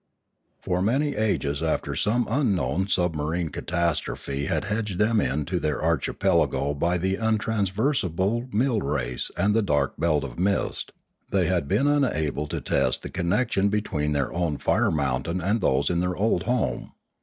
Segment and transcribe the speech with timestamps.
[0.63, 6.73] For many ages after some unknown submarine catas trophe had hedged them into their archipelago
[6.73, 10.91] by the untraversible mill race and the dark belt of mist,
[11.29, 15.91] they had been unable to test the connection between their own fire mountain and those
[15.91, 16.93] in their old home.